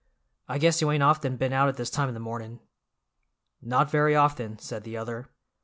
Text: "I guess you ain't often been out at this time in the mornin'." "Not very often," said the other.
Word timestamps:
"I 0.49 0.57
guess 0.57 0.81
you 0.81 0.89
ain't 0.89 1.03
often 1.03 1.37
been 1.37 1.53
out 1.53 1.69
at 1.69 1.77
this 1.77 1.91
time 1.91 2.07
in 2.07 2.15
the 2.15 2.19
mornin'." 2.19 2.59
"Not 3.61 3.91
very 3.91 4.15
often," 4.15 4.57
said 4.57 4.83
the 4.83 4.97
other. 4.97 5.29